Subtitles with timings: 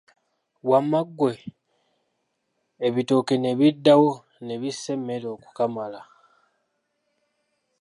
[0.69, 1.33] Wamma ggwe,
[2.87, 4.11] ebitooke n'ebiddawo
[4.45, 6.01] ne bissa emmere okukamala.